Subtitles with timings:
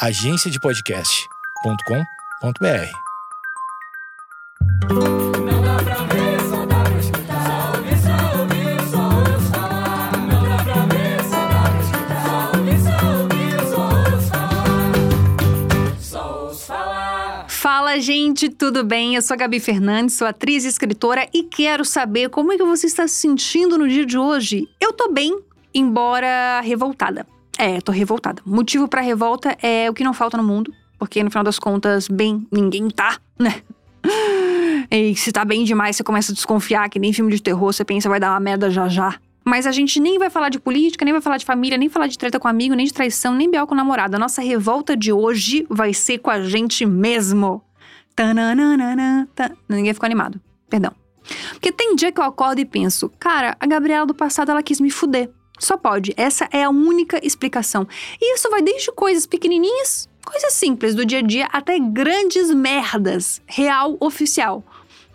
[0.00, 2.90] agenciadepodcast.com.br.
[4.88, 7.44] Não dá pra ver, só dá pra escutar.
[7.44, 8.80] Só ouvir, só ouvir,
[9.52, 10.12] falar.
[10.16, 12.24] Não pra ver, só pra escutar.
[12.24, 12.50] Só
[13.18, 13.60] ouvir,
[16.00, 17.44] só ouço falar.
[17.50, 19.16] Fala, gente, tudo bem?
[19.16, 22.64] Eu sou a Gabi Fernandes, sou atriz e escritora e quero saber como é que
[22.64, 24.66] você está se sentindo no dia de hoje.
[24.80, 25.38] Eu tô bem,
[25.74, 27.26] embora revoltada.
[27.60, 28.40] É, tô revoltada.
[28.46, 32.08] Motivo pra revolta é o que não falta no mundo, porque no final das contas,
[32.08, 33.60] bem, ninguém tá, né?
[34.90, 37.84] E se tá bem demais, você começa a desconfiar, que nem filme de terror, você
[37.84, 39.14] pensa vai dar uma merda já já.
[39.44, 42.06] Mas a gente nem vai falar de política, nem vai falar de família, nem falar
[42.06, 44.16] de treta com amigo, nem de traição, nem bial com namorado.
[44.16, 47.62] A nossa revolta de hoje vai ser com a gente mesmo.
[49.68, 50.40] Ninguém ficou animado.
[50.66, 50.92] Perdão.
[51.50, 54.80] Porque tem dia que eu acordo e penso, cara, a Gabriela do passado ela quis
[54.80, 55.30] me fuder.
[55.60, 56.14] Só pode.
[56.16, 57.86] Essa é a única explicação.
[58.20, 63.42] E isso vai desde coisas pequenininhas, coisas simples do dia a dia, até grandes merdas.
[63.46, 64.64] Real oficial.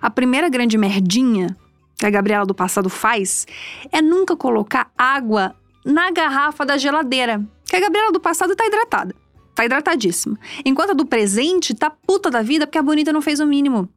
[0.00, 1.56] A primeira grande merdinha
[1.98, 3.46] que a Gabriela do passado faz
[3.90, 7.42] é nunca colocar água na garrafa da geladeira.
[7.64, 9.14] Que a Gabriela do passado tá hidratada.
[9.54, 10.38] Tá hidratadíssima.
[10.66, 13.88] Enquanto a do presente tá puta da vida porque a bonita não fez o mínimo.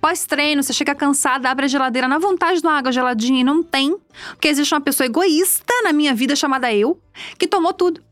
[0.00, 3.62] Pós-treino, você chega cansada, abre a geladeira na vontade de uma água geladinha e não
[3.62, 3.96] tem.
[4.30, 7.00] Porque existe uma pessoa egoísta na minha vida chamada eu,
[7.38, 8.02] que tomou tudo.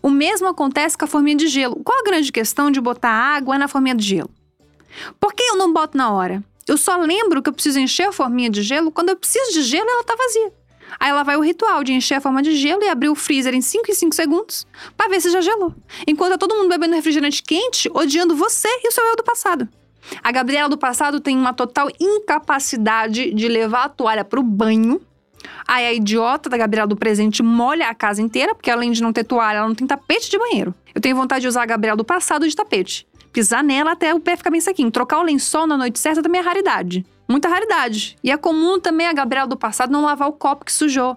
[0.00, 1.76] O mesmo acontece com a forminha de gelo.
[1.84, 4.30] Qual a grande questão de botar água na forminha de gelo?
[5.18, 6.42] Por que eu não boto na hora?
[6.66, 9.62] Eu só lembro que eu preciso encher a forminha de gelo quando eu preciso de
[9.62, 10.52] gelo ela tá vazia.
[11.00, 13.54] Aí ela vai o ritual de encher a forma de gelo e abrir o freezer
[13.54, 15.74] em 5 em 5 segundos pra ver se já gelou.
[16.06, 19.68] Enquanto tá todo mundo bebendo refrigerante quente, odiando você e o seu eu do passado.
[20.22, 25.00] A Gabriela do passado tem uma total incapacidade de levar a toalha pro banho.
[25.66, 29.12] Aí a idiota da Gabriela do presente molha a casa inteira, porque além de não
[29.12, 30.74] ter toalha, ela não tem tapete de banheiro.
[30.94, 33.06] Eu tenho vontade de usar a Gabriela do passado de tapete.
[33.32, 34.90] Pisar nela até o pé ficar bem sequinho.
[34.90, 37.04] Trocar o lençol na noite certa também é raridade.
[37.28, 38.16] Muita raridade.
[38.22, 41.16] E é comum também a Gabriela do passado não lavar o copo que sujou.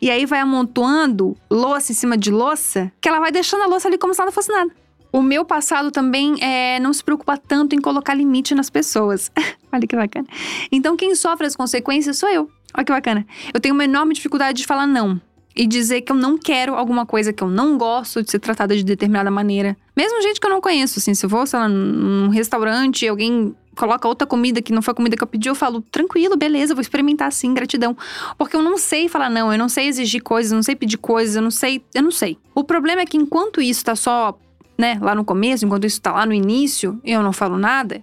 [0.00, 3.86] E aí vai amontoando louça em cima de louça, que ela vai deixando a louça
[3.86, 4.70] ali como se nada fosse nada.
[5.12, 9.30] O meu passado também é, não se preocupa tanto em colocar limite nas pessoas.
[9.70, 10.26] Olha que bacana.
[10.70, 12.50] Então, quem sofre as consequências sou eu.
[12.74, 13.26] Olha que bacana.
[13.52, 15.20] Eu tenho uma enorme dificuldade de falar não.
[15.54, 18.74] E dizer que eu não quero alguma coisa, que eu não gosto de ser tratada
[18.74, 19.76] de determinada maneira.
[19.94, 23.54] Mesmo gente que eu não conheço, assim, se eu vou, sei lá, num restaurante alguém
[23.76, 26.74] coloca outra comida que não foi a comida que eu pedi, eu falo, tranquilo, beleza,
[26.74, 27.96] vou experimentar sim, gratidão.
[28.38, 30.98] Porque eu não sei falar não, eu não sei exigir coisas, eu não sei pedir
[30.98, 32.38] coisas, eu não sei, eu não sei.
[32.54, 34.38] O problema é que enquanto isso tá só
[34.78, 38.02] né, lá no começo, enquanto isso tá lá no início, eu não falo nada,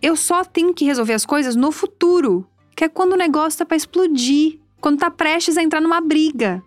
[0.00, 3.66] eu só tenho que resolver as coisas no futuro, que é quando o negócio tá
[3.66, 6.62] pra explodir, quando tá prestes a entrar numa briga.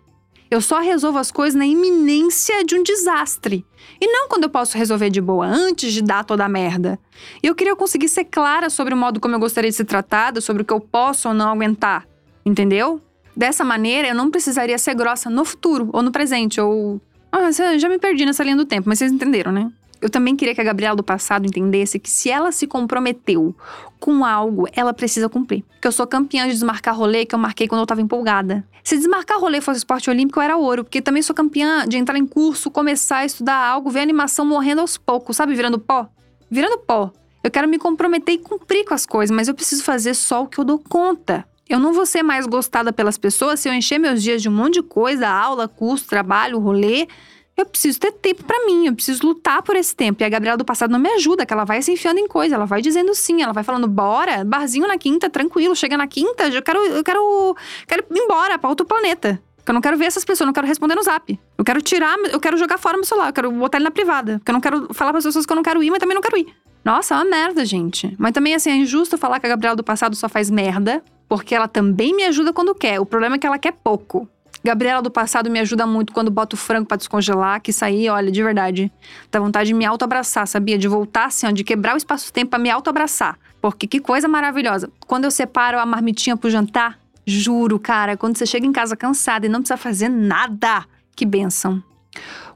[0.50, 3.64] Eu só resolvo as coisas na iminência de um desastre.
[3.98, 6.98] E não quando eu posso resolver de boa, antes de dar toda a merda.
[7.42, 10.42] E eu queria conseguir ser clara sobre o modo como eu gostaria de ser tratada,
[10.42, 12.06] sobre o que eu posso ou não aguentar.
[12.44, 13.00] Entendeu?
[13.34, 17.00] Dessa maneira, eu não precisaria ser grossa no futuro, ou no presente, ou
[17.32, 19.70] ah, já me perdi nessa linha do tempo, mas vocês entenderam, né?
[20.02, 23.54] Eu também queria que a Gabriela do passado entendesse que se ela se comprometeu
[24.00, 25.64] com algo, ela precisa cumprir.
[25.80, 28.66] Que eu sou campeã de desmarcar rolê que eu marquei quando eu tava empolgada.
[28.82, 32.18] Se desmarcar rolê fosse esporte olímpico, eu era ouro, porque também sou campeã de entrar
[32.18, 35.54] em curso, começar a estudar algo, ver a animação morrendo aos poucos, sabe?
[35.54, 36.08] Virando pó.
[36.50, 37.12] Virando pó.
[37.44, 40.48] Eu quero me comprometer e cumprir com as coisas, mas eu preciso fazer só o
[40.48, 41.44] que eu dou conta.
[41.72, 44.52] Eu não vou ser mais gostada pelas pessoas se eu encher meus dias de um
[44.52, 47.08] monte de coisa, aula, curso, trabalho, rolê.
[47.56, 50.22] Eu preciso ter tempo para mim, eu preciso lutar por esse tempo.
[50.22, 52.56] E a Gabriela do passado não me ajuda, que ela vai se enfiando em coisa,
[52.56, 56.46] ela vai dizendo sim, ela vai falando, bora, barzinho na quinta, tranquilo, chega na quinta,
[56.46, 57.56] eu quero, eu quero,
[57.88, 59.42] quero ir embora para outro planeta.
[59.56, 61.40] Porque eu não quero ver essas pessoas, eu não quero responder no zap.
[61.56, 64.38] Eu quero tirar, eu quero jogar fora meu celular, eu quero botar ele na privada.
[64.40, 66.14] Porque eu não quero falar para as pessoas que eu não quero ir, mas também
[66.14, 66.48] não quero ir.
[66.84, 68.14] Nossa, é uma merda, gente.
[68.18, 71.54] Mas também, assim, é injusto falar que a Gabriela do passado só faz merda, porque
[71.54, 73.00] ela também me ajuda quando quer.
[73.00, 74.28] O problema é que ela quer pouco.
[74.62, 78.42] Gabriela do passado me ajuda muito quando boto frango para descongelar, que aí, olha, de
[78.42, 78.92] verdade,
[79.30, 80.76] dá vontade de me auto-abraçar, sabia?
[80.76, 83.38] De voltar assim, ó, de quebrar o espaço-tempo pra me auto-abraçar.
[83.62, 84.90] Porque que coisa maravilhosa.
[85.06, 89.46] Quando eu separo a marmitinha pro jantar, juro, cara, quando você chega em casa cansada
[89.46, 90.84] e não precisa fazer nada,
[91.16, 91.82] que benção.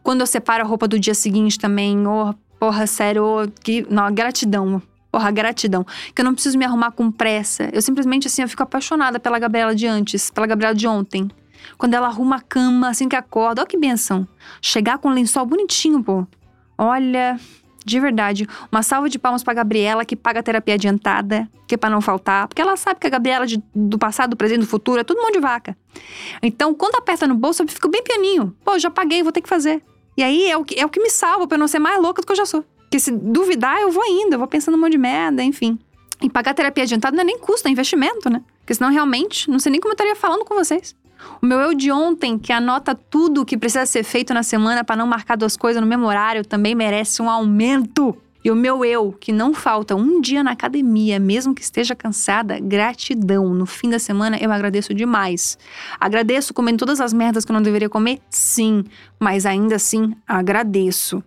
[0.02, 4.12] Quando eu separo a roupa do dia seguinte também, oh, porra, sério, oh, que, não,
[4.12, 4.82] gratidão.
[5.16, 5.82] Porra, gratidão.
[6.14, 7.70] Que eu não preciso me arrumar com pressa.
[7.72, 11.30] Eu simplesmente, assim, eu fico apaixonada pela Gabriela de antes, pela Gabriela de ontem.
[11.78, 13.62] Quando ela arruma a cama assim que acorda.
[13.62, 14.28] Olha que benção.
[14.60, 16.26] Chegar com um lençol bonitinho, pô.
[16.76, 17.40] Olha,
[17.82, 21.78] de verdade, uma salva de palmas pra Gabriela que paga a terapia adiantada, que é
[21.78, 22.46] pra não faltar.
[22.46, 25.22] Porque ela sabe que a Gabriela de, do passado, do presente, do futuro é tudo
[25.22, 25.74] mão de vaca.
[26.42, 28.54] Então, quando aperta no bolso, eu fico bem pianinho.
[28.62, 29.82] Pô, já paguei, vou ter que fazer.
[30.14, 31.98] E aí é o que, é o que me salva pra eu não ser mais
[32.02, 32.62] louca do que eu já sou.
[32.86, 35.78] Porque se duvidar, eu vou indo, eu vou pensando um monte de merda, enfim.
[36.22, 38.42] E pagar terapia adiantada não é nem custo, é investimento, né?
[38.60, 40.94] Porque senão realmente, não sei nem como eu estaria falando com vocês.
[41.42, 44.84] O meu eu de ontem, que anota tudo o que precisa ser feito na semana
[44.84, 48.16] para não marcar duas coisas no mesmo horário, também merece um aumento.
[48.44, 52.60] E o meu eu, que não falta um dia na academia, mesmo que esteja cansada,
[52.60, 53.52] gratidão.
[53.52, 55.58] No fim da semana eu agradeço demais.
[55.98, 58.20] Agradeço comendo todas as merdas que eu não deveria comer?
[58.30, 58.84] Sim,
[59.18, 61.24] mas ainda assim agradeço.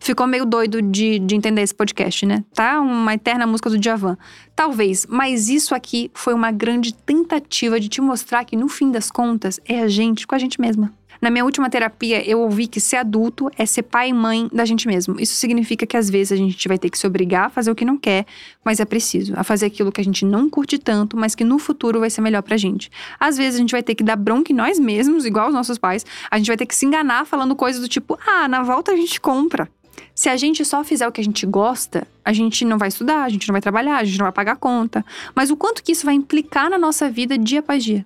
[0.00, 2.44] Ficou meio doido de, de entender esse podcast, né?
[2.54, 4.16] Tá uma eterna música do Djavan.
[4.54, 9.10] Talvez, mas isso aqui foi uma grande tentativa de te mostrar que no fim das
[9.10, 10.92] contas é a gente com a gente mesma.
[11.22, 14.64] Na minha última terapia, eu ouvi que ser adulto é ser pai e mãe da
[14.64, 15.20] gente mesmo.
[15.20, 17.76] Isso significa que às vezes a gente vai ter que se obrigar a fazer o
[17.76, 18.26] que não quer,
[18.64, 19.32] mas é preciso.
[19.36, 22.22] A fazer aquilo que a gente não curte tanto, mas que no futuro vai ser
[22.22, 22.90] melhor pra gente.
[23.20, 25.78] Às vezes a gente vai ter que dar bronca em nós mesmos, igual os nossos
[25.78, 26.04] pais.
[26.28, 28.96] A gente vai ter que se enganar falando coisas do tipo: ah, na volta a
[28.96, 29.68] gente compra.
[30.16, 33.22] Se a gente só fizer o que a gente gosta, a gente não vai estudar,
[33.22, 35.04] a gente não vai trabalhar, a gente não vai pagar conta.
[35.36, 38.04] Mas o quanto que isso vai implicar na nossa vida dia após dia?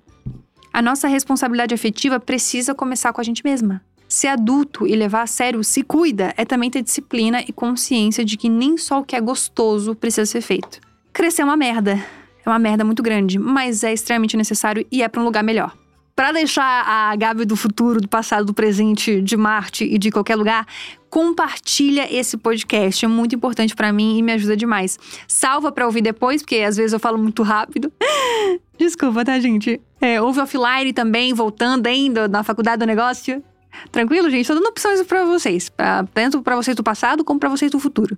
[0.76, 3.81] A nossa responsabilidade afetiva precisa começar com a gente mesma.
[4.06, 8.37] Ser adulto e levar a sério se cuida é também ter disciplina e consciência de
[8.37, 10.78] que nem só o que é gostoso precisa ser feito.
[11.14, 11.99] Crescer é uma merda.
[12.44, 15.75] É uma merda muito grande, mas é extremamente necessário e é para um lugar melhor.
[16.14, 20.37] Para deixar a Gabi do futuro, do passado, do presente, de Marte e de qualquer
[20.37, 20.67] lugar,
[21.08, 23.02] compartilha esse podcast.
[23.02, 24.99] É muito importante para mim e me ajuda demais.
[25.26, 27.90] Salva para ouvir depois, porque às vezes eu falo muito rápido.
[28.78, 29.81] Desculpa, tá, gente?
[30.00, 33.43] É, ouve offline também, voltando ainda na faculdade do negócio.
[33.90, 34.46] Tranquilo, gente?
[34.46, 35.69] Tô dando opções pra vocês.
[35.69, 38.17] Pra, tanto pra vocês do passado, como pra vocês do futuro.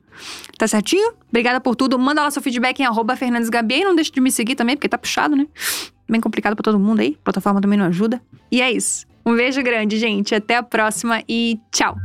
[0.56, 1.12] Tá certinho?
[1.28, 1.98] Obrigada por tudo.
[1.98, 3.80] Manda lá seu feedback em arroba FernandesGabi.
[3.80, 5.46] E não deixe de me seguir também, porque tá puxado, né?
[6.08, 7.16] Bem complicado pra todo mundo aí.
[7.20, 8.20] A plataforma também não ajuda.
[8.50, 9.06] E é isso.
[9.26, 10.34] Um beijo grande, gente.
[10.34, 11.96] Até a próxima e tchau!